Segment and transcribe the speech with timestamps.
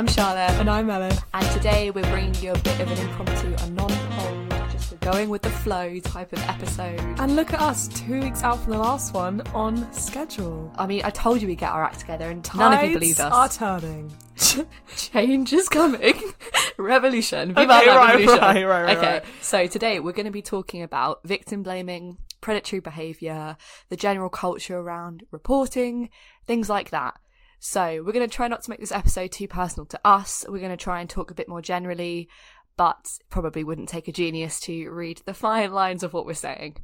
[0.00, 1.12] I'm Charlotte, And I'm Ellen.
[1.34, 5.28] and today we're bringing you a bit of an impromptu, a non-polled, just a going
[5.28, 6.98] with the flow type of episode.
[7.18, 10.72] And look at us, two weeks out from the last one on schedule.
[10.78, 12.98] I mean, I told you we'd get our act together, and none of you Tides
[12.98, 13.30] believed us.
[13.60, 14.10] are turning.
[14.96, 16.14] Change is coming.
[16.78, 17.50] revolution.
[17.50, 18.40] Okay, Viva la right, revolution.
[18.40, 22.80] right, right, right, okay, so today we're going to be talking about victim blaming, predatory
[22.80, 23.58] behaviour,
[23.90, 26.08] the general culture around reporting,
[26.46, 27.20] things like that.
[27.60, 30.46] So we're going to try not to make this episode too personal to us.
[30.48, 32.30] We're going to try and talk a bit more generally,
[32.78, 36.78] but probably wouldn't take a genius to read the fine lines of what we're saying.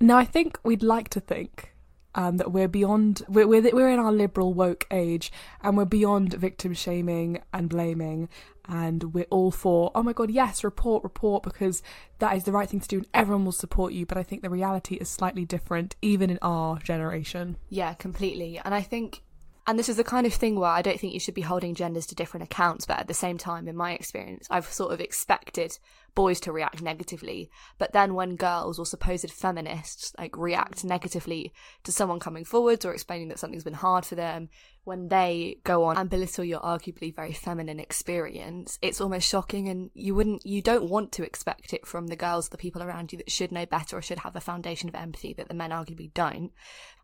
[0.00, 1.74] Now, I think we'd like to think
[2.14, 6.32] um, that we're beyond, we're, we're, we're in our liberal woke age and we're beyond
[6.32, 8.30] victim shaming and blaming.
[8.66, 11.82] And we're all for, oh my God, yes, report, report, because
[12.20, 14.06] that is the right thing to do and everyone will support you.
[14.06, 17.58] But I think the reality is slightly different, even in our generation.
[17.68, 18.58] Yeah, completely.
[18.64, 19.22] And I think,
[19.66, 21.74] and this is the kind of thing where I don't think you should be holding
[21.74, 25.00] genders to different accounts, but at the same time, in my experience, I've sort of
[25.00, 25.78] expected
[26.14, 27.50] boys to react negatively.
[27.78, 31.52] But then when girls or supposed feminists like react negatively
[31.84, 34.48] to someone coming forwards or explaining that something's been hard for them,
[34.84, 39.90] when they go on and belittle your arguably very feminine experience, it's almost shocking and
[39.94, 43.18] you wouldn't you don't want to expect it from the girls, the people around you
[43.18, 46.12] that should know better or should have a foundation of empathy that the men arguably
[46.14, 46.50] don't.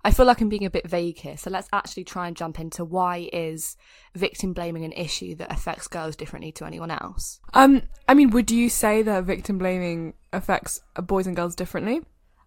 [0.05, 2.61] I feel like I'm being a bit vague here, so let's actually try and jump
[2.61, 3.77] into why is
[4.15, 7.41] victim blaming an issue that affects girls differently to anyone else?
[7.53, 12.01] Um, I mean, would you say that victim blaming affects boys and girls differently?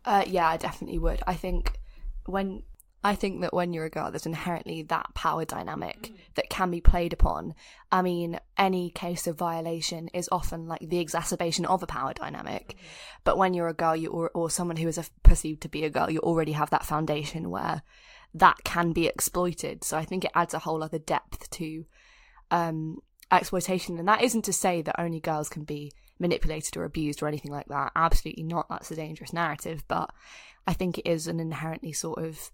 [0.05, 1.21] Uh, yeah, I definitely would.
[1.27, 1.80] I think
[2.25, 2.63] when
[3.03, 6.81] I think that when you're a girl, there's inherently that power dynamic that can be
[6.81, 7.55] played upon.
[7.91, 12.77] I mean, any case of violation is often like the exacerbation of a power dynamic.
[13.23, 15.84] But when you're a girl, you or, or someone who is a, perceived to be
[15.84, 17.81] a girl, you already have that foundation where
[18.35, 19.84] that can be exploited.
[19.84, 21.85] So I think it adds a whole other depth to
[22.51, 23.00] um,
[23.31, 23.97] exploitation.
[23.97, 25.91] And that isn't to say that only girls can be
[26.22, 27.92] manipulated or abused or anything like that.
[27.96, 28.70] Absolutely not.
[28.70, 29.84] That's a dangerous narrative.
[29.88, 30.12] But
[30.66, 32.52] I think it is an inherently sort of,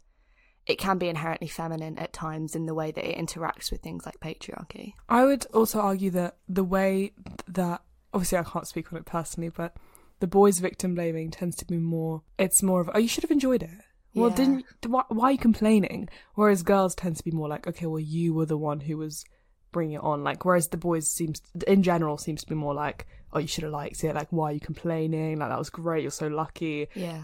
[0.65, 4.05] it can be inherently feminine at times in the way that it interacts with things
[4.05, 4.93] like patriarchy.
[5.07, 7.11] I would also argue that the way
[7.47, 7.81] that
[8.13, 9.75] obviously I can't speak on it personally, but
[10.19, 12.23] the boys' victim blaming tends to be more.
[12.39, 13.69] It's more of oh, you should have enjoyed it.
[14.15, 14.35] Well, Yeah.
[14.35, 16.09] didn't why, why are you complaining?
[16.33, 19.23] Whereas girls tend to be more like okay, well, you were the one who was
[19.71, 20.23] bringing it on.
[20.23, 23.63] Like whereas the boys seems in general seems to be more like oh, you should
[23.63, 24.15] have liked it.
[24.15, 25.39] Like why are you complaining?
[25.39, 26.01] Like that was great.
[26.01, 26.87] You're so lucky.
[26.95, 27.23] Yeah.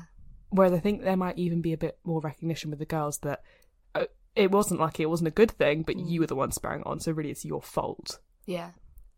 [0.50, 3.41] Whereas I think there might even be a bit more recognition with the girls that
[3.96, 4.06] uh,
[4.36, 6.09] it wasn't lucky, it wasn't a good thing, but Mm.
[6.09, 7.00] you were the one spurring it on.
[7.00, 8.19] So really, it's your fault.
[8.46, 8.72] Yeah.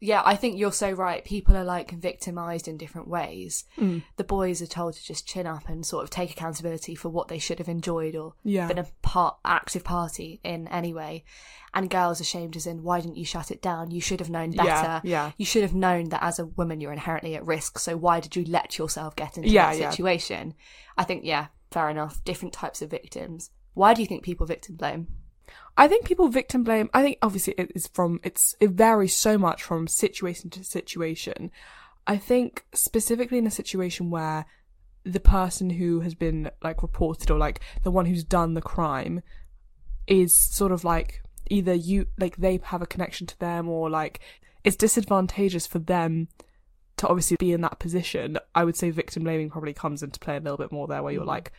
[0.05, 1.23] Yeah, I think you're so right.
[1.25, 3.65] People are like victimized in different ways.
[3.77, 4.03] Mm.
[4.17, 7.27] The boys are told to just chin up and sort of take accountability for what
[7.27, 8.67] they should have enjoyed or Yeah.
[8.67, 11.23] been a part active party in anyway.
[11.73, 13.91] And girls are shamed as in, why didn't you shut it down?
[13.91, 14.67] You should have known better.
[14.69, 15.31] Yeah, yeah.
[15.37, 17.79] You should have known that as a woman you're inherently at risk.
[17.79, 20.53] So why did you let yourself get into Yeah, that situation?
[20.97, 22.23] I think yeah, fair enough.
[22.23, 23.49] Different types of victims.
[23.73, 25.07] Why do you think people victim blame?
[25.77, 26.89] I think people victim blame.
[26.93, 31.51] I think obviously it is from it's it varies so much from situation to situation.
[32.07, 34.45] I think specifically in a situation where
[35.03, 39.21] the person who has been like reported or like the one who's done the crime
[40.07, 44.19] is sort of like either you like they have a connection to them or like
[44.63, 46.27] it's disadvantageous for them
[46.97, 48.37] to obviously be in that position.
[48.53, 51.13] I would say victim blaming probably comes into play a little bit more there where
[51.13, 51.27] you're mm.
[51.27, 51.51] like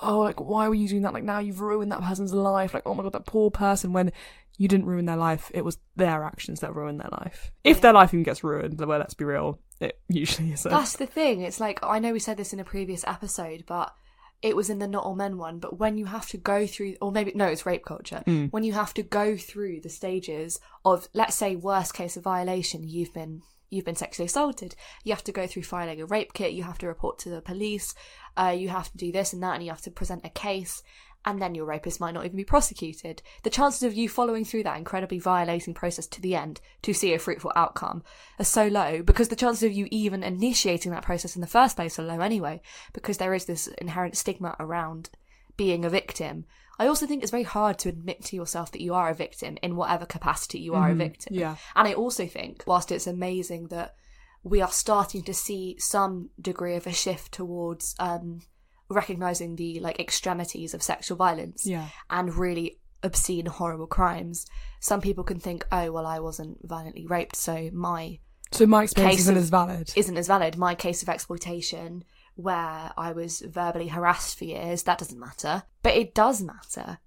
[0.00, 1.14] oh, like, why were you doing that?
[1.14, 2.74] Like, now you've ruined that person's life.
[2.74, 3.92] Like, oh my god, that poor person.
[3.92, 4.12] When
[4.58, 7.50] you didn't ruin their life, it was their actions that ruined their life.
[7.64, 10.70] If their life even gets ruined, well, let's be real, it usually isn't.
[10.70, 11.42] That's the thing.
[11.42, 13.94] It's like I know we said this in a previous episode, but
[14.42, 15.58] it was in the not all men one.
[15.58, 18.22] But when you have to go through, or maybe no, it's rape culture.
[18.26, 18.52] Mm.
[18.52, 22.88] When you have to go through the stages of, let's say, worst case of violation,
[22.88, 24.74] you've been you've been sexually assaulted.
[25.04, 26.52] You have to go through filing a rape kit.
[26.52, 27.94] You have to report to the police.
[28.36, 30.82] Uh, you have to do this and that, and you have to present a case.
[31.24, 33.20] And then your rapist might not even be prosecuted.
[33.42, 37.12] The chances of you following through that incredibly violating process to the end to see
[37.12, 38.02] a fruitful outcome
[38.38, 41.76] are so low because the chances of you even initiating that process in the first
[41.76, 42.62] place are low anyway,
[42.94, 45.10] because there is this inherent stigma around
[45.58, 46.46] being a victim.
[46.80, 49.58] I also think it's very hard to admit to yourself that you are a victim
[49.62, 51.34] in whatever capacity you are a victim.
[51.34, 51.56] yeah.
[51.76, 53.94] And I also think, whilst it's amazing that
[54.42, 58.40] we are starting to see some degree of a shift towards um,
[58.88, 61.88] recognizing the like extremities of sexual violence Yeah.
[62.08, 64.46] and really obscene, horrible crimes,
[64.80, 68.18] some people can think, oh, well, I wasn't violently raped, so my
[68.52, 69.92] So my experience Case isn't of- as valid.
[69.96, 70.56] isn't as valid.
[70.56, 72.04] My case of exploitation,
[72.40, 75.64] where I was verbally harassed for years, that doesn't matter.
[75.82, 76.98] But it does matter.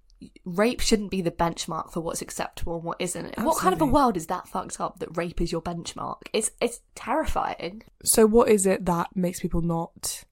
[0.44, 3.38] rape shouldn't be the benchmark for what's acceptable and what isn't.
[3.38, 6.22] What kind of a world is that fucked up that rape is your benchmark?
[6.32, 7.82] It's it's terrifying.
[8.04, 10.24] So, what is it that makes people not?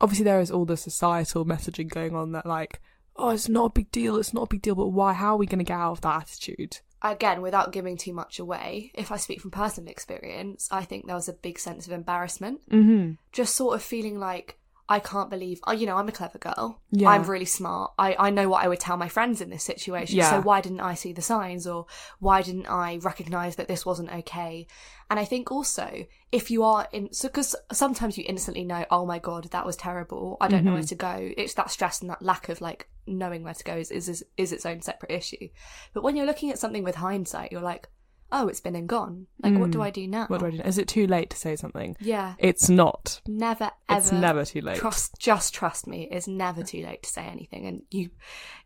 [0.00, 2.82] Obviously, there is all the societal messaging going on that, like,
[3.16, 5.12] oh, it's not a big deal, it's not a big deal, but why?
[5.14, 6.80] How are we going to get out of that attitude?
[7.12, 11.14] Again, without giving too much away, if I speak from personal experience, I think there
[11.14, 12.68] was a big sense of embarrassment.
[12.68, 13.12] Mm-hmm.
[13.32, 14.58] Just sort of feeling like
[14.88, 16.80] I can't believe, oh, you know, I'm a clever girl.
[16.92, 17.08] Yeah.
[17.08, 17.92] I'm really smart.
[17.98, 20.16] I, I know what I would tell my friends in this situation.
[20.18, 20.30] Yeah.
[20.30, 21.86] So why didn't I see the signs or
[22.20, 24.68] why didn't I recognize that this wasn't okay?
[25.10, 29.04] And I think also if you are in, so because sometimes you instantly know, oh
[29.04, 30.36] my God, that was terrible.
[30.40, 30.86] I don't know where Mm-hmm.
[30.88, 31.32] to go.
[31.36, 34.52] It's that stress and that lack of like knowing where to go is, is, is
[34.52, 35.48] its own separate issue.
[35.94, 37.88] But when you're looking at something with hindsight, you're like,
[38.32, 39.26] oh, it's been and gone.
[39.42, 40.26] Like, what do I do now?
[40.26, 40.30] Mm.
[40.30, 40.60] What do I do?
[40.62, 41.96] Is it too late to say something?
[42.00, 42.34] Yeah.
[42.38, 43.20] It's not.
[43.26, 43.98] Never ever.
[44.00, 44.78] It's never too late.
[44.78, 46.08] Trust, just trust me.
[46.10, 48.10] It's never too late to say anything, and you,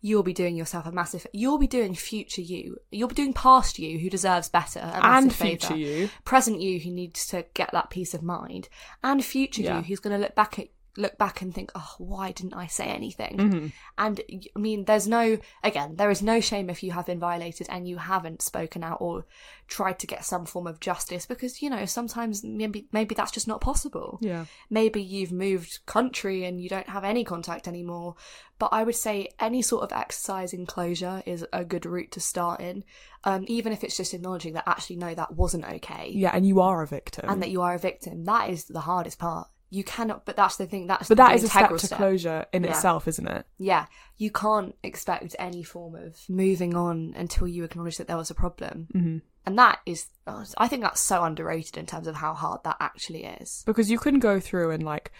[0.00, 1.26] you'll be doing yourself a massive.
[1.32, 2.76] You'll be doing future you.
[2.90, 5.78] You'll be doing past you, who deserves better, and future favour.
[5.78, 6.10] you.
[6.24, 8.68] present you, who needs to get that peace of mind,
[9.02, 9.78] and future Yeah.
[9.78, 12.66] you, who's going to look back at look back and think, oh, why didn't I
[12.66, 13.36] say anything?
[13.36, 13.66] Mm-hmm.
[13.98, 14.20] And
[14.56, 17.86] I mean, there's no, again, there is no shame if you have been violated and
[17.86, 19.24] you haven't spoken out or
[19.68, 23.48] tried to get some form of justice because, you know, sometimes maybe, maybe that's just
[23.48, 24.18] not possible.
[24.20, 24.46] Yeah.
[24.68, 28.16] Maybe you've moved country and you don't have any contact anymore.
[28.58, 32.20] But I would say any sort of exercise in closure is a good route to
[32.20, 32.84] start in.
[33.24, 36.10] Um, even if it's just acknowledging that actually, no, that wasn't okay.
[36.12, 37.28] Yeah, and you are a victim.
[37.28, 38.24] And that you are a victim.
[38.24, 39.48] That is the hardest part.
[39.72, 40.88] You cannot, but that's the thing.
[40.88, 42.70] That's but the that is a step to closure in Yeah.
[42.70, 43.46] itself, isn't it?
[43.56, 43.86] yeah,
[44.16, 48.34] you can't expect any form of moving on until you acknowledge that there was a
[48.34, 48.88] problem.
[48.94, 49.18] Mm-hmm.
[49.46, 52.76] And that is, oh, I think that's so underrated in terms of how hard that
[52.80, 53.62] actually is.
[53.64, 55.12] Because you can go through and like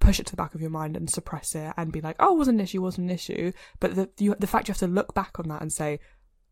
[0.00, 2.34] push it to the back of your mind and suppress it and be like, oh,
[2.34, 3.52] it wasn't an issue, it wasn't an issue.
[3.80, 5.98] But the you, the fact you have to look back on that and say,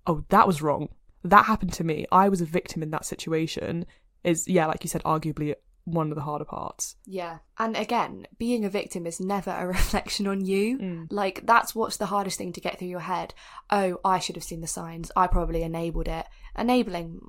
[0.06, 0.88] oh, that was wrong.
[1.22, 2.06] That happened to me.
[2.10, 3.86] I was a victim in that situation.
[4.24, 5.54] Is yeah, like you said, arguably
[5.84, 6.96] one of the harder parts.
[7.06, 7.38] Yeah.
[7.58, 10.78] And again, being a victim is never a reflection on you.
[10.78, 11.06] Mm.
[11.10, 13.34] Like, that's what's the hardest thing to get through your head.
[13.70, 15.10] Oh, I should have seen the signs.
[15.16, 16.26] I probably enabled it.
[16.56, 17.20] Enabling,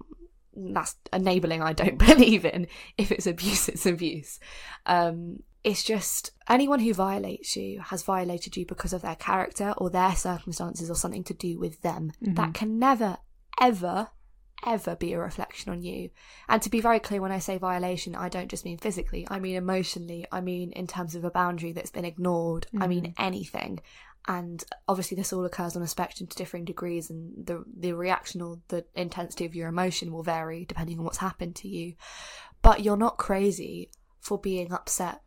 [0.56, 2.68] that's enabling, I don't believe in.
[2.98, 4.40] If it's abuse, it's abuse.
[4.86, 9.90] Um, it's just anyone who violates you has violated you because of their character or
[9.90, 12.12] their circumstances or something to do with them.
[12.22, 13.18] That can never,
[13.62, 14.10] ever,
[14.66, 16.10] ever be a reflection on you.
[16.48, 19.40] And to be very clear, when I say violation, I don't just mean physically, I
[19.40, 23.14] mean emotionally, I mean in terms of a boundary that's been ignored, I mean mm.
[23.18, 23.80] anything.
[24.26, 28.42] And obviously, this all occurs on a spectrum to differing degrees, and the the reaction
[28.42, 31.96] or the intensity of your emotion will vary depending on what's happened to you.
[32.62, 35.22] But you're not crazy for being upset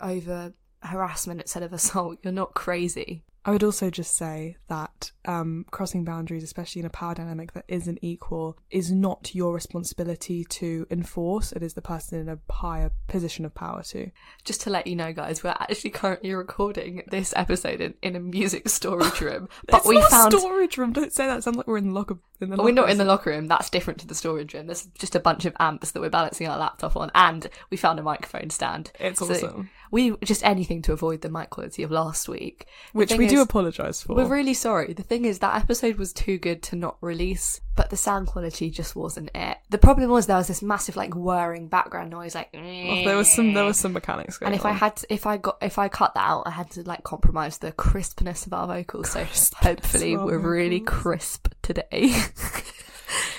[0.00, 2.18] over harassment instead of assault.
[2.22, 3.24] You're not crazy.
[3.44, 7.64] I would also just say that um, crossing boundaries, especially in a power dynamic that
[7.68, 11.52] isn't equal, is not your responsibility to enforce.
[11.52, 14.10] It is the person in a higher position of power to.
[14.44, 18.20] Just to let you know, guys, we're actually currently recording this episode in, in a
[18.20, 20.92] music storage room, but It's we not a found storage room.
[20.92, 21.38] Don't say that.
[21.38, 22.18] It sounds like we're in the locker.
[22.40, 23.46] In the we're not locker in the locker room.
[23.46, 24.66] That's different to the storage room.
[24.66, 27.98] There's just a bunch of amps that we're balancing our laptop on, and we found
[27.98, 28.92] a microphone stand.
[29.00, 29.70] It's So awesome.
[29.90, 33.40] We just anything to avoid the mic quality of last week, The Which we do
[33.40, 34.14] apologise for.
[34.14, 34.92] We're really sorry.
[34.92, 38.70] The thing is, that episode was too good to not release, but the sound quality
[38.70, 39.58] just wasn't it.
[39.70, 42.50] The problem was there was this massive, like, whirring background noise, like.
[42.52, 45.26] Well, there was some there was some mechanics going And if I had, to, if
[45.26, 48.52] I got, if I cut that out, I had to like compromise the crispness of
[48.52, 49.10] our vocals.
[49.10, 49.24] So
[49.56, 52.12] hopefully we're really crisp today.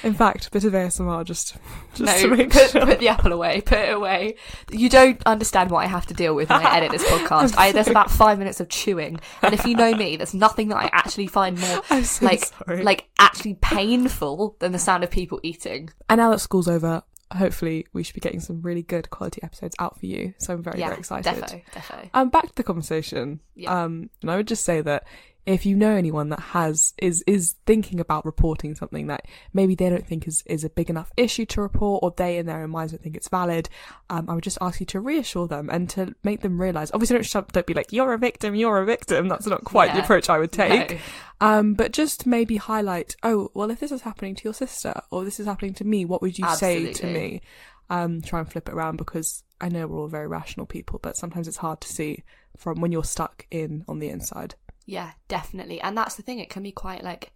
[0.04, 1.56] in fact, a bit of ASMR just
[1.94, 2.86] just no, to make put, sure.
[2.86, 3.62] put the apple away.
[3.62, 4.36] Put it away.
[4.72, 7.56] You don't understand what I have to deal with when I edit this podcast.
[7.58, 10.78] I, there's about five minutes of chewing, and if you know me, there's nothing that
[10.78, 12.84] I actually find more so like sorry.
[12.84, 15.90] like actually painful than the sound of people eating.
[16.10, 19.76] And now that school's over, hopefully we should be getting some really good quality episodes
[19.80, 20.34] out for you.
[20.40, 21.32] So I'm very yeah, very excited.
[21.34, 22.10] defo, defo.
[22.14, 23.40] Um, back to the conversation.
[23.56, 23.84] Yeah.
[23.84, 25.06] Um, and I would just say that
[25.46, 29.90] if you know anyone that has is is thinking about reporting something that maybe they
[29.90, 32.70] don't think is is a big enough issue to report, or they in their own
[32.70, 33.70] minds don't think it's valid,
[34.10, 36.92] um, I would just ask you to reassure them and to make them realize.
[36.94, 39.28] Obviously, don't shove, don't be like you're a victim, you're a victim.
[39.28, 40.92] That's not quite the approach I would take.
[40.92, 40.98] No.
[41.42, 45.24] Um, but just maybe highlight, oh, well, if this is happening to your sister or
[45.24, 47.42] this is happening to me, what would you say to me?
[47.90, 51.18] Um, try and flip it around because I know we're all very rational people, but
[51.18, 52.24] sometimes it's hard to see
[52.58, 54.56] from when you're stuck in on the inside.
[54.90, 55.80] Yeah, definitely.
[55.82, 56.40] And that's the thing.
[56.40, 57.32] It can be quite like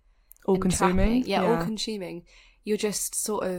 [0.45, 1.17] All consuming.
[1.17, 1.29] entrapping.
[1.29, 2.23] Yeah, all consuming.
[2.63, 3.53] You're just sort of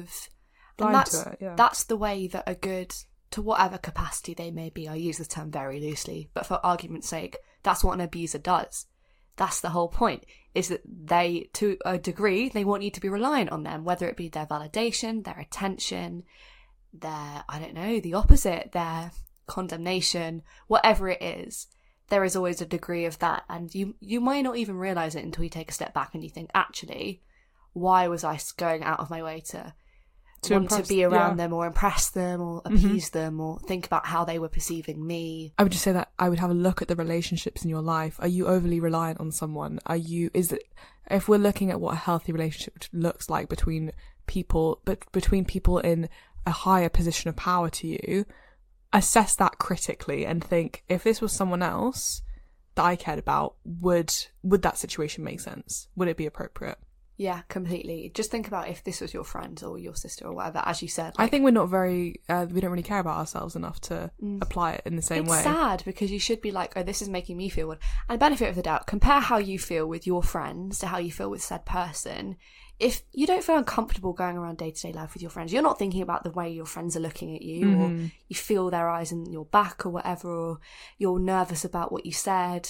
[0.79, 1.55] and Blind that's to it, yeah.
[1.57, 2.93] that's the way that a good
[3.31, 4.89] to whatever capacity they may be.
[4.89, 8.87] I use the term very loosely, but for argument's sake, that's what an abuser does.
[9.37, 10.25] that's the whole point
[10.55, 14.09] is that they to a degree they want you to be reliant on them whether
[14.09, 16.23] it be their validation their attention
[16.93, 19.11] their i don't know the opposite their
[19.47, 21.67] condemnation whatever it is
[22.09, 25.25] there is always a degree of that and you you might not even realize it
[25.25, 27.23] until you take a step back and you think actually
[27.73, 29.73] why was i going out of my way to
[30.43, 31.29] To want impress- to be around yeah.
[31.29, 31.37] Mm-hmm.
[31.39, 35.55] them or impress them or appease them or think about how they were perceiving me
[35.59, 37.81] I would just say that I would have a look at the relationships in your
[37.83, 38.17] life.
[38.21, 39.81] Are you overly reliant on someone?
[39.87, 40.63] Are you is it
[41.11, 43.93] if we're looking at what a healthy relationship looks like between
[44.27, 46.09] people but between people in
[46.47, 48.27] a higher position of power to you,
[48.95, 52.23] assess that critically and think if this was someone else
[52.77, 55.89] that I cared about, would would that situation make sense?
[55.97, 56.79] Would it be appropriate?
[57.17, 58.11] Yeah, completely.
[58.13, 60.89] Just think about if this was your friend or your sister or whatever, as you
[60.89, 61.13] said.
[61.17, 64.11] I think we're not very uh, we don't really care about ourselves enough to
[64.41, 65.37] apply it in the same it's way.
[65.39, 67.79] It's sad because you should be like, oh, this is making me feel good.
[68.09, 71.13] And benefit of the doubt, compare how you feel with your friends to how you
[71.13, 72.37] feel with said person.
[72.79, 75.63] If you don't feel uncomfortable going around day to day life with your friends, you're
[75.63, 78.07] not thinking about the way your friends are looking at you, or mm-hmm.
[78.29, 80.61] you feel their eyes in your back or whatever, or
[80.99, 82.69] you're nervous about what you said.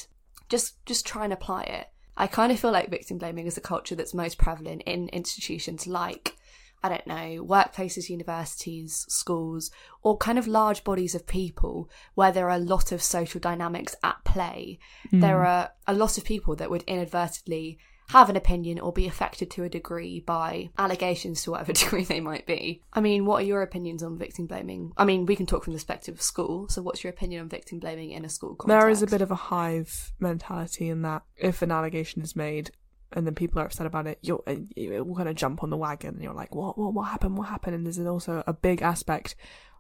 [0.49, 1.89] Just just try and apply it.
[2.17, 5.87] I kind of feel like victim blaming is a culture that's most prevalent in institutions
[5.87, 6.37] like
[6.85, 9.71] I don't know, workplaces, universities, schools,
[10.03, 13.97] or kind of large bodies of people where there are a lot of social dynamics
[14.05, 14.79] at play.
[15.11, 15.47] There mm.
[15.47, 19.65] are a lot of people that would inadvertently have an opinion or be affected to
[19.65, 22.83] a degree by allegations to whatever degree they might be.
[22.93, 24.93] I mean, what are your opinions on victim blaming?
[24.97, 26.69] I mean, we can talk from the perspective of school.
[26.69, 28.81] So, what's your opinion on victim blaming in a school context?
[28.81, 32.71] There is a bit of a hive mentality in that if an allegation is made
[33.13, 35.77] and then people are upset about it, you're uh, you're going to jump on the
[35.77, 37.39] wagon and you're like, what, what, what happened?
[37.39, 37.77] What happened?
[37.77, 39.37] And there's also a big aspect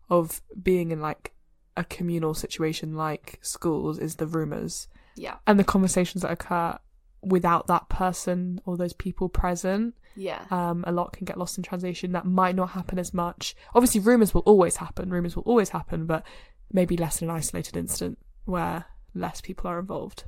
[0.08, 1.32] of being in like
[1.76, 6.78] a communal situation like schools is the rumors yeah, and the conversations that occur
[7.26, 9.94] without that person or those people present.
[10.16, 12.12] yeah, Um, a lot can get lost in translation.
[12.12, 13.54] That might not happen as much.
[13.74, 15.10] Obviously, rumors will always happen.
[15.10, 16.24] Rumors will always happen, but
[16.72, 20.24] maybe less in an isolated incident where less people are involved.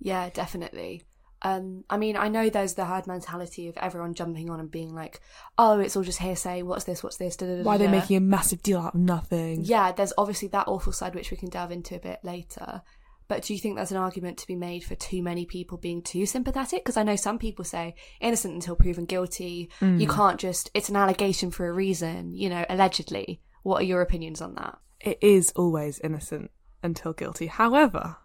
[0.00, 1.02] yeah, definitely.
[1.42, 4.94] Um, I mean, I know there's the herd mentality of everyone jumping on and being
[4.94, 5.20] like,
[5.58, 6.62] "Oh, it's all just hearsay.
[6.62, 7.02] What's this?
[7.02, 9.60] What's this?" Da, da, da, Why are they making a massive deal out of nothing?
[9.62, 12.80] Yeah, there's obviously that awful side which we can delve into a bit later.
[13.26, 16.02] But do you think there's an argument to be made for too many people being
[16.02, 16.84] too sympathetic?
[16.84, 19.70] Because I know some people say innocent until proven guilty.
[19.98, 23.40] You can't just, it's an allegation for a reason, you know, allegedly.
[23.62, 24.78] What are your opinions on that?
[25.00, 26.50] It is always innocent
[26.82, 27.46] until guilty.
[27.46, 28.16] However,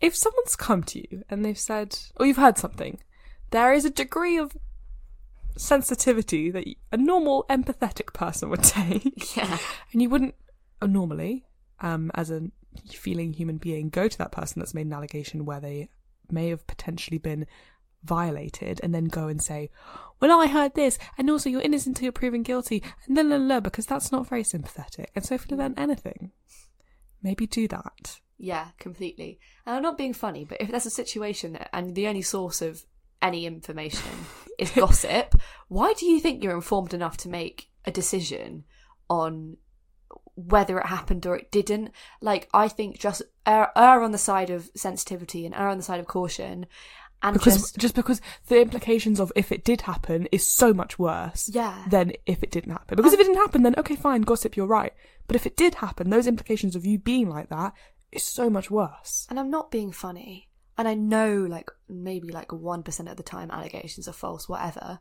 [0.00, 3.00] if someone's come to you and they've said, or you've heard something,
[3.50, 4.56] there is a degree of
[5.56, 9.36] sensitivity that a normal empathetic person would take.
[9.36, 9.58] Yeah.
[9.92, 10.34] And you wouldn't
[10.80, 11.46] normally,
[11.80, 12.42] um, as a
[12.92, 15.88] feeling human being, go to that person that's made an allegation where they
[16.30, 17.46] may have potentially been
[18.04, 19.70] violated and then go and say,
[20.20, 23.36] Well, I heard this, and also you're innocent until you're proven guilty, and la la
[23.36, 25.10] la, because that's not very sympathetic.
[25.14, 26.32] And so if you learn anything,
[27.22, 28.20] maybe do that.
[28.38, 29.40] Yeah, completely.
[29.66, 32.84] And I'm not being funny, but if there's a situation and the only source of
[33.20, 34.12] any information
[34.58, 35.34] is gossip,
[35.66, 38.64] why do you think you're informed enough to make a decision
[39.10, 39.56] on
[40.46, 41.90] whether it happened or it didn't?
[42.20, 45.82] Like, I think just err, err on the side of sensitivity and err on the
[45.82, 46.66] side of caution,
[47.22, 50.98] and Because just just because the implications of if it did happen is so much
[51.00, 52.96] worse yeah, than if it didn't happen.
[52.96, 54.92] Because if it didn't happen, then okay, fine, gossip, you're right.
[55.26, 57.72] But if it did happen, those implications of you being like that
[58.12, 59.26] is so much worse.
[59.28, 60.48] and I'm not being funny.
[60.78, 65.00] And I know, like, maybe like 1% of the time allegations are false, whatever.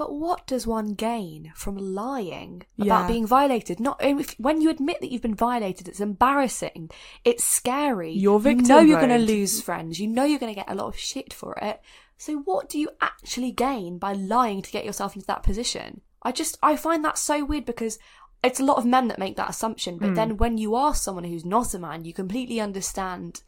[0.00, 2.86] But what does one gain from lying Yeah.
[2.86, 3.78] about being violated?
[3.78, 6.90] Not if, when you admit that you've been violated, it's embarrassing.
[7.22, 8.12] It's scary.
[8.12, 10.00] You're You know victim you're going to lose friends.
[10.00, 11.82] You know you're going to get a lot of shit for it.
[12.16, 16.00] So what do you actually gain by lying to get yourself into that position?
[16.22, 17.98] I just I find that so weird because
[18.42, 19.98] it's a lot of men that make that assumption.
[19.98, 23.42] But then when you are someone who's not a man, you completely understand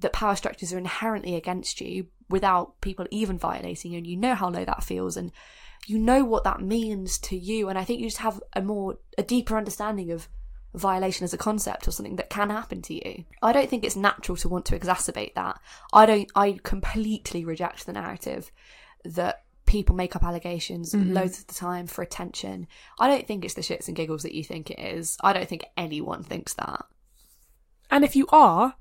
[0.00, 4.34] that power structures are inherently against you without people even violating you and you know
[4.34, 5.30] how low that feels and
[5.86, 8.98] you know what that means to you and i think you just have a more
[9.18, 10.28] a deeper understanding of
[10.74, 13.24] violation as a concept or something that can happen to you.
[13.40, 15.60] I don't think it's natural to want to exacerbate that.
[15.92, 18.50] I don't i completely reject the narrative
[19.04, 21.12] that people make up allegations mm-hmm.
[21.12, 22.66] loads of the time for attention.
[22.98, 25.16] I don't think it's the shits and giggles that you think it is.
[25.22, 26.84] I don't think anyone thinks that.
[27.90, 28.74] And if you are,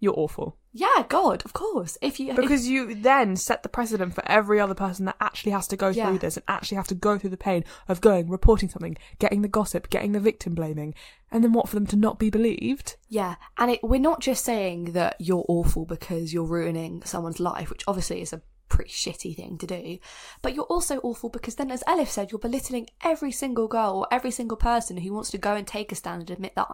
[0.00, 0.57] you're awful.
[0.72, 1.96] Yeah, God, of course.
[2.02, 5.52] If you if- Because you then set the precedent for every other person that actually
[5.52, 6.06] has to go Yeah.
[6.08, 9.42] through this and actually have to go through the pain of going, reporting something, getting
[9.42, 10.94] the gossip, getting the victim blaming,
[11.30, 12.96] and then what for them to not be believed?
[13.08, 17.70] Yeah, and it, we're not just saying that you're awful because you're ruining someone's life,
[17.70, 18.42] which obviously is a
[18.78, 19.98] pretty shitty thing to do,
[20.40, 24.06] but you're also awful because then, as Elif said, you're belittling every single girl or
[24.12, 26.68] every single person who wants to go and take a stand and admit that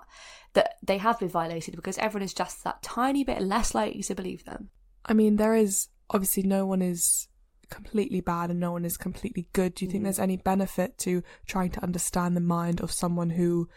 [0.52, 4.14] that they have been violated because everyone is just that tiny bit less likely to
[4.14, 4.68] believe them.
[5.06, 7.28] I mean, there is obviously no one is
[7.70, 9.74] completely bad and no one is completely good.
[9.74, 10.04] Do you think Mhm.
[10.04, 13.68] there's any benefit to trying to understand the mind of someone who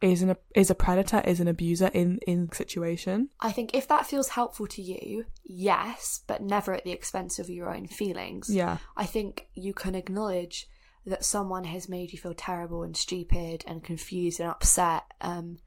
[0.00, 3.30] is an is a predator, is an abuser in in situation?
[3.40, 7.48] I think if that feels helpful to you, yes, but never at the expense of
[7.48, 8.50] your own feelings.
[8.50, 8.78] Yeah.
[8.96, 10.68] I think you can acknowledge
[11.06, 15.04] that someone has made you feel terrible and stupid and confused and upset.
[15.20, 15.58] Um,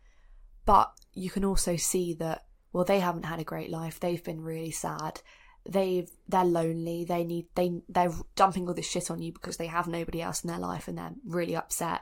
[0.65, 3.99] but you can also see that well, they haven't had a great life.
[3.99, 5.21] They've been really sad.
[5.67, 7.03] They've they're lonely.
[7.03, 10.43] They need they they're dumping all this shit on you because they have nobody else
[10.43, 12.01] in their life and they're really upset.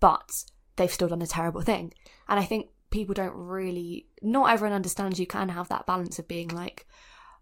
[0.00, 0.44] But
[0.76, 1.92] they've still done a terrible thing.
[2.28, 6.28] And I think people don't really not everyone understands you can have that balance of
[6.28, 6.86] being like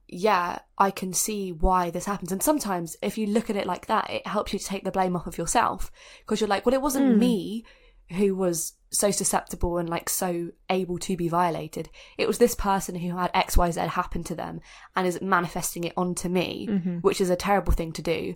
[0.06, 2.30] yeah, I can see why this happens.
[2.30, 4.90] And sometimes, if you look at it like that, it helps you to take the
[4.90, 7.18] blame off of yourself because you're like, well, it wasn't Mm.
[7.18, 7.64] me
[8.10, 11.88] who was so susceptible and like so able to be violated.
[12.18, 14.60] It was this person who had X, Y, Z happen to them
[14.94, 17.02] and is manifesting it onto me, Mhm.
[17.02, 18.34] which is a terrible thing to do.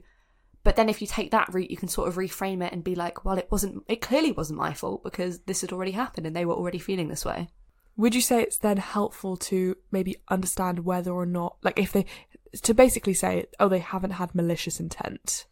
[0.64, 2.94] But then if you take that route, you can sort of reframe it and be
[2.94, 6.34] like, well, it wasn't, it clearly wasn't my fault because this had already happened and
[6.34, 7.48] they were already feeling this way.
[7.96, 12.06] Would you say it's then helpful to maybe understand whether or not, like, if they,
[12.62, 15.46] to basically say, oh, they haven't had malicious intent?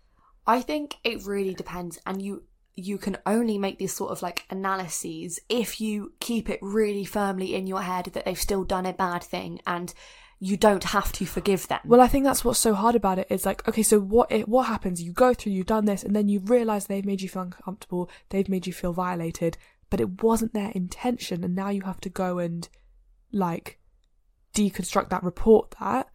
[0.47, 2.45] I think it really depends, and you
[2.77, 7.55] you can only make these sort of like analyses if you keep it really firmly
[7.55, 9.95] in your head that they've still done a bad thing and
[10.39, 11.81] you don't have to forgive them.
[11.85, 13.27] Well, I think that's what's so hard about it.
[13.31, 13.35] it.
[13.35, 15.03] Is like, okay, so what it, what happens?
[15.03, 18.11] You go through, you've done this, and then you realise they've made you feel uncomfortable,
[18.29, 19.57] they've made you feel violated,
[19.91, 22.69] but it wasn't their intention, and now you have to go and
[23.33, 23.79] like
[24.55, 26.09] deconstruct that, report that.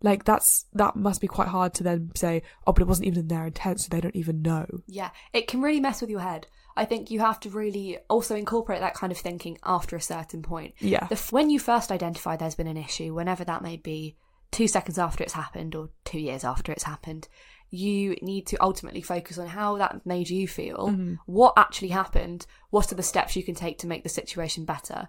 [0.00, 3.20] Like that's that must be quite hard to then say, oh, but it wasn't even
[3.20, 4.66] in their intent, so they don't even know.
[4.86, 6.46] yeah, it can really mess with your head.
[6.78, 10.42] I think you have to really also incorporate that kind of thinking after a certain
[10.42, 10.74] point.
[10.78, 14.16] Yeah, The, f- when you first identify there's been an issue, whenever that may be,
[14.50, 17.28] two seconds after it's happened or two years after it's happened,
[17.70, 21.14] you need to ultimately focus on how that made you feel, mm-hmm.
[21.26, 25.08] what actually happened, what are the steps you can take to make the situation better.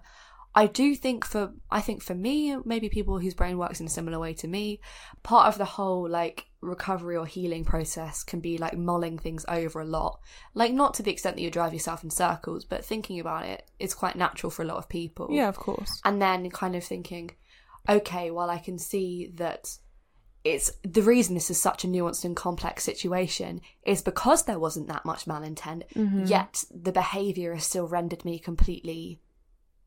[0.54, 3.90] I do think for I think for me, maybe people whose brain works in a
[3.90, 4.80] similar way to me,
[5.22, 9.80] part of the whole like recovery or healing process can be like mulling things over
[9.80, 10.20] a lot.
[10.54, 13.70] Like not to the extent that you drive yourself in circles, but thinking about it
[13.78, 16.00] is quite natural for a lot of people yeah, of course.
[16.04, 17.30] and then kind of thinking,
[17.88, 19.78] okay, well, I can see that
[20.42, 24.88] it's the reason this is such a nuanced and complex situation is because there wasn't
[24.88, 26.24] that much malintent, mm-hmm.
[26.24, 29.20] yet the behaviour has still rendered me completely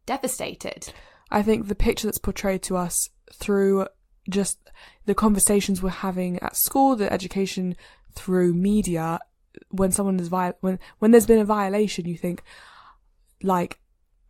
[0.06, 0.94] devastated.
[1.32, 3.88] I think the picture that's portrayed to us through
[4.30, 4.60] just
[5.06, 7.76] the conversations we're having at school, the education
[8.16, 9.20] through media,
[9.70, 12.44] when someone is viol- when when there's been a violation, you think
[13.42, 13.80] like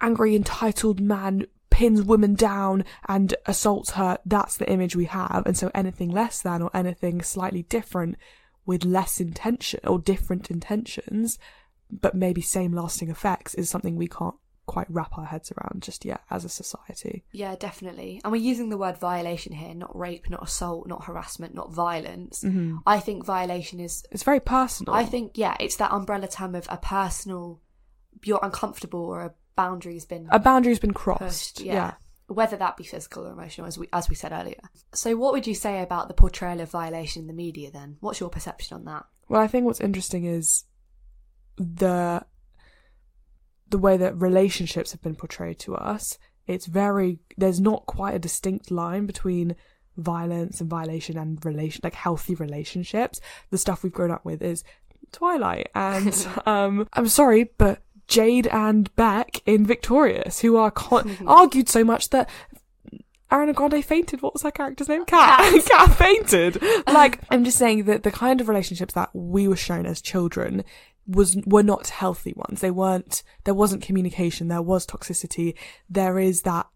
[0.01, 4.17] angry entitled man pins woman down and assaults her.
[4.25, 8.15] That's the image we have, and so anything less than or anything slightly different
[8.65, 11.37] with less intention or different intentions,
[11.91, 16.05] but maybe same lasting effects is something we can't quite wrap our heads around just
[16.05, 17.23] yet as a society.
[17.31, 18.21] Yeah, definitely.
[18.23, 22.43] And we're using the word violation here, not rape, not assault, not harassment, not violence.
[22.43, 22.77] Mm-hmm.
[22.85, 24.93] I think violation is It's very personal.
[24.93, 27.61] I think, yeah, it's that umbrella term of a personal,
[28.23, 31.57] you're uncomfortable or a boundary's been a boundary's been crossed.
[31.57, 31.61] pushed.
[31.61, 31.73] yeah.
[31.73, 31.93] Yeah.
[32.27, 34.61] Whether that be physical or emotional, as we as we said earlier.
[34.93, 37.69] So, what would you say about the portrayal of violation in the media?
[37.69, 39.05] Then, what's your perception on that?
[39.27, 40.63] Well, I think what's interesting is
[41.57, 42.23] the
[43.73, 46.19] the way that relationships have been portrayed to us.
[46.45, 49.55] It's very there's not quite a distinct line between
[49.97, 53.19] violence and violation and relation like healthy relationships.
[53.49, 54.63] The stuff we've grown up with is
[55.11, 61.67] Twilight and um I'm sorry, but Jade and Beck in Victorious, who are con- argued
[61.67, 62.29] so much that
[63.31, 64.21] Ariana Grande fainted.
[64.21, 65.05] What was her character's name?
[65.05, 65.65] Cat.
[65.65, 66.61] Cat fainted.
[66.85, 70.63] Like, I'm just saying that the kind of relationships that we were shown as children
[71.07, 72.61] was were not healthy ones.
[72.61, 73.23] They weren't.
[73.43, 74.47] There wasn't communication.
[74.47, 75.55] There was toxicity.
[75.89, 76.67] There is that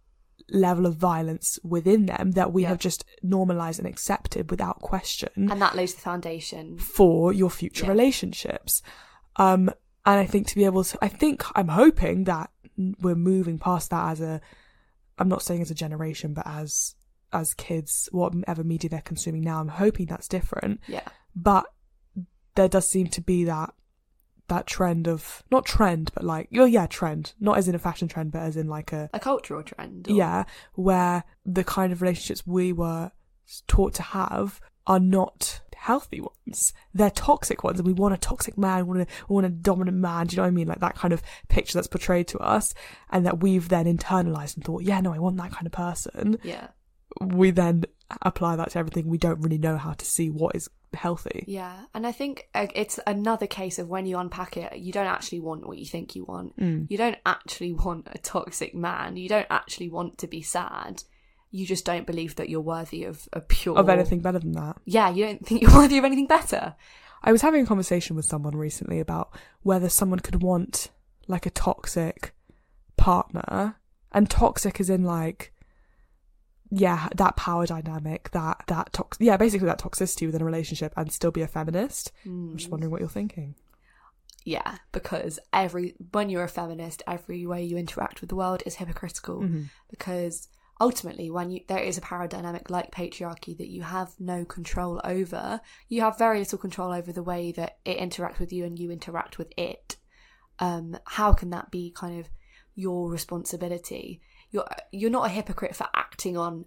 [0.50, 2.70] level of violence within them that we Yeah.
[2.70, 6.78] have just normalized and accepted without question And that lays the foundation.
[6.78, 7.92] for your future Yeah.
[7.92, 8.82] relationships.
[9.36, 9.70] Um,
[10.06, 12.50] and I think to be able to, I think I'm hoping that
[13.02, 14.40] we're moving past that as a,
[15.18, 16.96] I'm not saying as a generation, but as
[17.34, 19.60] as kids, whatever media they're consuming now.
[19.60, 21.02] I'm hoping that's different, Yeah.
[21.36, 21.66] but
[22.56, 23.74] there does seem to be that
[24.48, 28.08] that trend of not trend, but like oh yeah, trend, not as in a fashion
[28.08, 30.08] trend, but as in like a A cultural trend.
[30.10, 33.12] or- yeah, where the kind of relationships we were
[33.68, 36.74] taught to have are not healthy ones.
[36.94, 39.50] They're toxic ones, and we want a toxic man, we want a, we want a
[39.50, 40.28] dominant man.
[40.28, 40.68] Do you know what I mean?
[40.68, 42.74] Like that kind of picture that's portrayed to us,
[43.10, 46.40] and that we've then internalized and thought, yeah, no, I want that kind of person.
[46.44, 46.68] Yeah.
[47.22, 47.84] We then
[48.22, 49.08] apply that to everything.
[49.08, 51.43] We don't really know how to see what is healthy.
[51.47, 51.86] Yeah.
[51.93, 55.39] And I think uh, it's another case of when you unpack it, you don't actually
[55.39, 56.58] want what you think you want.
[56.60, 56.88] Mm.
[56.89, 59.17] You don't actually want a toxic man.
[59.17, 61.04] You don't actually want to be sad.
[61.52, 63.78] You just don't believe that you're worthy of a pure.
[63.78, 64.78] Of anything better than that.
[64.86, 66.76] Yeah, you don't think you're worthy of anything better.
[67.23, 70.89] I was having a conversation with someone recently about whether someone could want
[71.28, 72.34] like a toxic
[72.95, 73.76] partner,
[74.12, 75.54] and toxic is in like,
[76.69, 81.12] yeah, that power dynamic, that that tox, yeah, basically that toxicity within a relationship, and
[81.12, 82.12] still be a feminist.
[82.51, 83.56] I'm just wondering what you're thinking.
[84.43, 88.75] Yeah, because every when you're a feminist, every way you interact with the world is
[88.75, 89.41] hypocritical.
[89.89, 90.47] Because
[90.80, 95.01] ultimately, when you there is a power dynamic like patriarchy that you have no control
[95.03, 98.80] over, you have very little control over the way that it interacts with you and
[98.80, 99.97] you interact with it.
[100.60, 102.30] Um, how can that be kind of
[102.73, 104.21] your responsibility?
[104.52, 106.66] You're you're not a hypocrite for acting on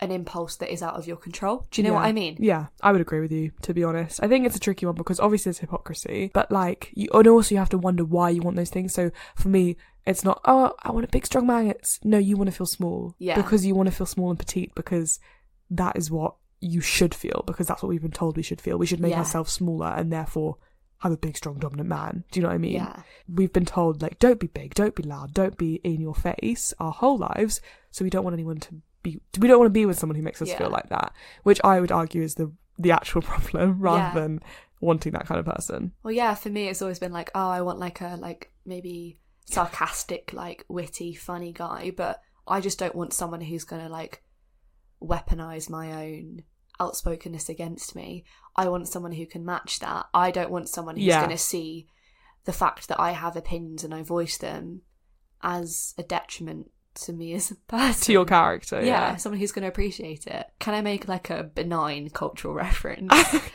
[0.00, 1.66] an impulse that is out of your control.
[1.70, 2.36] Do you know what I mean?
[2.40, 3.52] Yeah, I would agree with you.
[3.62, 6.90] To be honest, I think it's a tricky one because obviously there's hypocrisy, but like,
[6.94, 8.94] you, and also you have to wonder why you want those things.
[8.94, 11.66] So for me, it's not oh I want a big strong man.
[11.68, 13.14] It's no, you want to feel small.
[13.18, 13.36] Yeah.
[13.36, 15.20] Because you want to feel small and petite because
[15.70, 18.78] that is what you should feel because that's what we've been told we should feel.
[18.78, 19.18] We should make Yeah.
[19.18, 20.56] ourselves smaller and therefore
[21.00, 22.24] have a big, strong, dominant man.
[22.30, 22.72] Do you know what I mean?
[22.74, 23.02] Yeah.
[23.28, 26.72] We've been told like don't be big, don't be loud, don't be in your face
[26.78, 27.60] our whole lives.
[27.90, 29.20] So we don't want anyone to be.
[29.38, 30.58] We don't want to be with someone who makes us Yeah.
[30.58, 34.14] feel like that, which I would argue is the the actual problem rather Yeah.
[34.14, 34.40] than
[34.80, 35.92] wanting that kind of person.
[36.02, 39.18] Well, yeah, for me, it's always been like, oh, I want like a like maybe
[39.46, 44.22] sarcastic, like witty, funny guy, but I just don't want someone who's gonna like
[45.02, 46.42] weaponize my own
[46.80, 48.24] outspokenness against me.
[48.56, 50.06] I want someone who can match that.
[50.14, 51.20] I don't want someone who's Yeah.
[51.20, 51.86] gonna see
[52.44, 54.82] the fact that I have opinions and I voice them
[55.42, 58.06] as a detriment to me as a person.
[58.06, 59.16] To your character, yeah, yeah.
[59.16, 60.46] someone who's going to appreciate it.
[60.58, 63.12] Can I make like a benign cultural reference?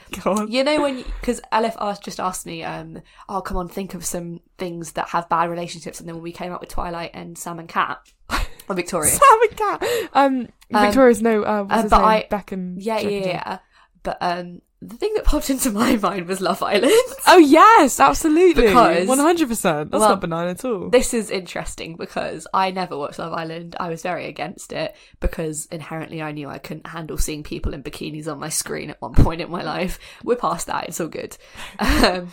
[0.48, 4.06] You know when because Elif asked just asked me, um, oh come on, think of
[4.06, 7.38] some things that have bad relationships, and then when we came up with Twilight and
[7.38, 8.00] Sam and Cat,
[8.69, 9.84] or Victoria, Sam and Cat.
[10.13, 11.43] Um, Um, Victoria's no.
[11.43, 12.08] Uh, what's uh, his but name?
[12.08, 13.25] I- Beck and yeah, yeah, Jeffrey.
[13.28, 13.58] yeah.
[14.04, 16.91] But um, the thing that popped into my mind was Love Island.
[17.28, 18.67] Oh yes, absolutely.
[18.67, 19.89] Because- one hundred percent.
[19.91, 20.89] That's well, not benign at all.
[20.89, 23.75] This is interesting because I never watched Love Island.
[23.80, 27.82] I was very against it because inherently I knew I couldn't handle seeing people in
[27.84, 29.97] bikinis on my screen at one point in my life.
[30.23, 31.36] We're past that; it's all good.
[31.80, 32.32] Um,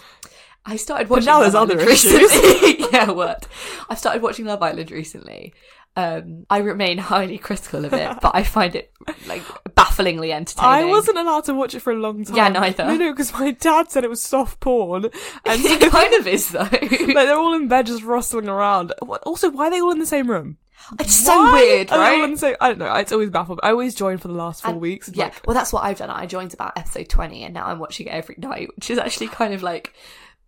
[0.64, 1.24] I started watching.
[1.26, 2.92] now there's Love other Island issues.
[2.92, 3.48] yeah, what?
[3.88, 5.54] I started watching Love Island recently.
[5.94, 8.92] Um, I remain highly critical of it, but I find it
[9.26, 9.42] like
[9.74, 10.70] bafflingly entertaining.
[10.70, 12.36] I wasn't allowed to watch it for a long time.
[12.36, 12.84] Yeah, neither.
[12.86, 15.04] No, no, because my dad said it was soft porn,
[15.44, 16.60] and so, it kind of is though.
[16.60, 16.80] like
[17.14, 18.94] they're all in bed just rustling around.
[19.00, 20.56] What, also, why are they all in the same room?
[20.98, 22.38] it's so Why weird, all in right?
[22.40, 22.94] the I don't know.
[22.94, 23.60] It's always baffled.
[23.62, 25.10] I always join for the last four And- weeks.
[25.12, 26.10] Yeah, like, well, that's what I've done.
[26.10, 29.28] I joined about episode 20 and now I'm watching it every night, which is actually
[29.28, 29.92] kind of like.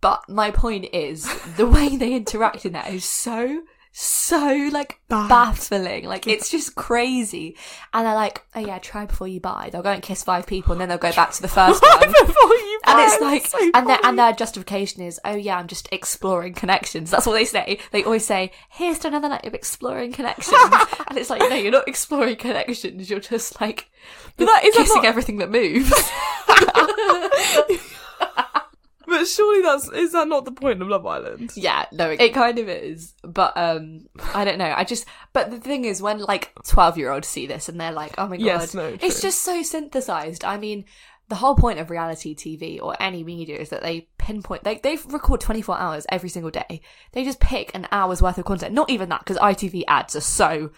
[0.01, 3.61] But my point is, the way they interact in that is so,
[3.97, 5.29] so like Bad.
[5.29, 6.03] baffling.
[6.03, 7.55] Like, it's just crazy.
[7.93, 9.69] And they're like, oh yeah, try before you buy.
[9.71, 11.99] They'll go and kiss five people and then they'll go back to the first one.
[12.25, 15.67] before you And it's like, so and their and their justification is, oh yeah, I'm
[15.67, 17.09] just exploring connections.
[17.09, 17.79] That's what they say.
[17.91, 20.57] They always say, here's to another night of exploring connections.
[21.07, 23.09] and it's like, no, you're not exploring connections.
[23.09, 23.89] You're just like
[24.35, 25.93] But that- is kissing not- everything that moves.
[29.15, 31.51] But surely that's is that not the point of Love Island?
[31.55, 33.13] yeah, no, it, it kind of is.
[33.23, 34.73] But um, I don't know.
[34.75, 37.91] I just, but the thing is, when like twelve year olds see this and they're
[37.91, 40.43] like, oh my god, Yes, no, it's just so synthesized.
[40.43, 40.85] I mean.
[41.27, 44.95] The whole point of reality TV or any media is that they pinpoint, they, they
[45.07, 46.81] record 24 hours every single day.
[47.13, 48.75] They just pick an hour's worth of content.
[48.75, 50.69] Not even that, because ITV ads are so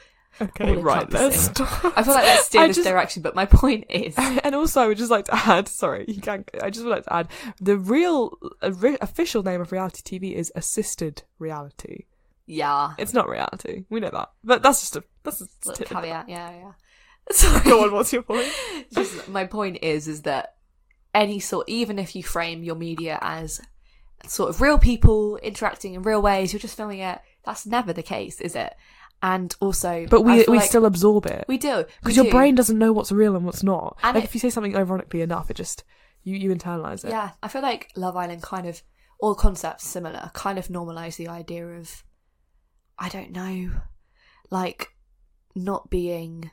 [0.41, 1.11] Okay, right.
[1.11, 1.85] Let's stop.
[1.97, 4.81] I feel like let's steer I this just- direction, but my point is, And also,
[4.81, 5.67] I would just like to add.
[5.67, 6.45] Sorry, you can.
[6.61, 7.27] I just would like to add
[7.59, 12.05] the real uh, re- official name of reality TV is assisted reality.
[12.45, 13.85] yeah, It's not reality.
[13.89, 15.87] We know that, but that's just a that's just a little tip.
[15.95, 16.71] caveat, yeah, yeah.
[17.31, 17.61] Sorry.
[17.63, 17.91] Go on.
[17.93, 18.47] What's your point?
[18.93, 20.55] Just my point is, is that
[21.13, 23.59] any sort, even if you frame your media as
[24.27, 27.19] sort of real people interacting in real ways, you're just filming it.
[27.43, 28.73] That's never the case, is it?
[29.21, 32.31] And also, But we we like- still absorb it we do because your do.
[32.31, 33.97] brain doesn't know what's real and what's not.
[34.03, 35.83] And like it- if you say something ironically enough, it just
[36.23, 37.09] you you internalize it.
[37.09, 38.81] Yeah, I feel like Love Island kind of
[39.19, 42.03] all concepts similar, kind of normalize the idea of
[42.99, 43.71] I don't know,
[44.51, 44.89] like
[45.55, 46.51] not being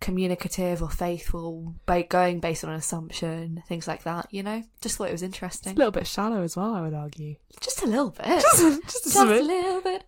[0.00, 4.26] communicative or faithful, by going based on an assumption, things like that.
[4.30, 5.72] You know, just thought it was It's interesting.
[5.74, 7.36] a little bit shallow as well, I would argue.
[7.60, 8.58] Just a little bit, Just,
[8.90, 9.44] just, just a a bit.
[9.44, 10.04] little bit,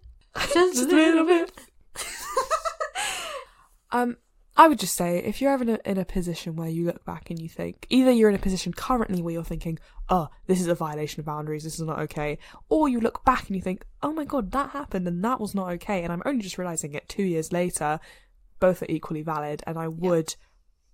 [0.53, 1.53] just, Just a little bit.
[3.93, 4.17] Um,
[4.57, 7.05] I would just say if you're ever in a, in a position where you look
[7.05, 10.61] back and you think either you're in a position currently where you're thinking, oh, this
[10.61, 13.63] is a violation of boundaries, this is not okay, or you look back and you
[13.63, 16.59] think, oh my god, that happened and that was not okay, and I'm only just
[16.59, 18.01] realizing it two years later.
[18.59, 20.35] Both are equally valid, and I would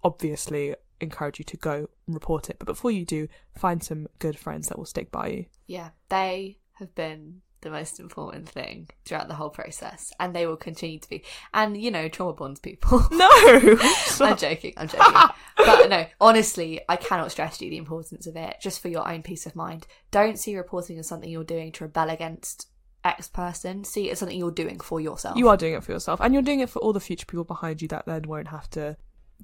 [0.03, 2.57] obviously encourage you to go and report it.
[2.59, 5.47] But before you do, find some good friends that will stick by you.
[5.69, 10.57] Yeah, they have been the most important thing throughout the whole process, and they will
[10.57, 11.25] continue to be.
[11.55, 13.01] And you know, trauma bonds people.
[13.13, 13.29] No,
[14.21, 14.75] I'm joking.
[14.77, 15.15] I'm joking.
[15.57, 19.09] but no, honestly, I cannot stress to you the importance of it just for your
[19.09, 19.87] own peace of mind.
[20.11, 22.69] Don't see reporting as something you're doing to rebel against
[23.05, 23.85] X person.
[23.85, 25.37] See it as something you're doing for yourself.
[25.37, 27.45] you are doing it for yourself, and you're doing it for all the future people
[27.45, 28.97] behind you that then won't have to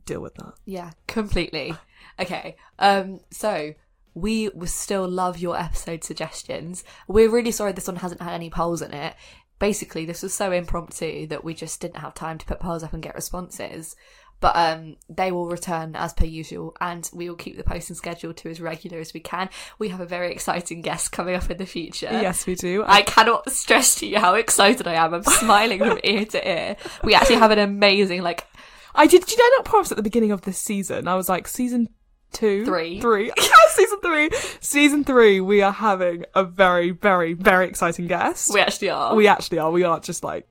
[0.05, 0.55] deal with that.
[0.65, 1.75] Yeah, completely.
[2.19, 2.57] Okay.
[2.79, 3.21] Um.
[3.31, 3.75] So
[4.15, 6.85] we will still love your episode suggestions.
[7.07, 9.15] We're really sorry this one hasn't had any polls in it.
[9.59, 12.93] Basically, this was so impromptu that we just didn't have time to put polls up
[12.93, 13.97] and get responses.
[14.41, 18.33] But um, they will return as per usual, and we will keep the posting schedule
[18.35, 19.49] to as regular as we can.
[19.81, 22.07] We have a very exciting guest coming up in the future.
[22.07, 22.85] Yes, we do.
[22.87, 25.13] I cannot stress to you how excited I am.
[25.13, 26.77] I'm smiling from ear to ear.
[27.03, 28.47] We actually have an amazing, like,
[28.95, 29.27] I did.
[29.27, 31.09] Did I not promise at the beginning of this season?
[31.09, 31.89] I was like, season
[32.33, 33.01] two, Three.
[33.01, 33.33] three,
[33.71, 35.41] season three, season three.
[35.41, 38.53] We are having a very, very, very exciting guest.
[38.53, 39.15] we actually are.
[39.15, 39.71] We actually are.
[39.71, 40.47] We aren't just like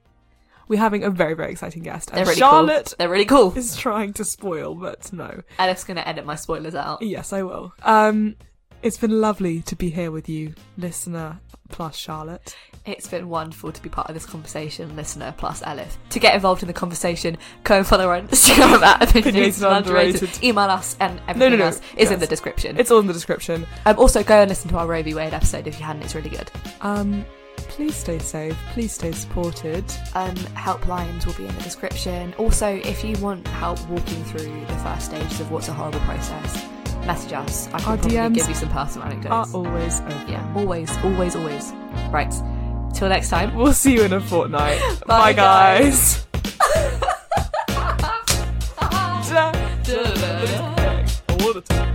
[0.67, 2.09] we're having a very, very exciting guest.
[2.09, 2.95] And They're really Charlotte cool.
[2.99, 3.53] They're really cool.
[3.57, 5.41] is trying to spoil, but no.
[5.57, 7.01] Going to edit my spoilers out.
[7.01, 7.73] Yes, I will.
[7.83, 8.35] Um,
[8.81, 12.55] it's been lovely to be here with you, listener plus Charlotte.
[12.85, 15.97] It's been wonderful to be part of this conversation, listener plus Elif.
[16.11, 19.63] To get involved in the conversation, go and follow our Instagram at and Underrated.
[19.63, 20.43] Underrated.
[20.43, 22.79] Email us and everything no, else is in the description.
[22.79, 23.67] It's all in the description.
[23.85, 25.13] Um, also, go and listen to our Roe v.
[25.13, 26.03] Wade episode if you hadn't.
[26.03, 26.49] It's really good.
[26.81, 27.25] Um,
[27.57, 28.57] please stay safe.
[28.71, 29.83] Please stay supported.
[30.13, 32.33] Um, helplines will be in the description.
[32.37, 36.65] Also, if you want help walking through the first stages of what's a horrible process,
[37.07, 37.67] message us.
[37.67, 39.53] I can Our probably DMs give you some personal Are anecdotes.
[39.53, 40.27] always open.
[40.29, 41.71] yeah, always, always, always.
[42.11, 42.31] Right.
[42.93, 43.55] Till next time.
[43.55, 44.79] We'll see you in a fortnight.
[45.07, 46.25] Bye, Bye, guys.
[51.29, 51.87] All the time.